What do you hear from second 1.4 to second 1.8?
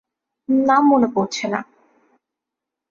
না।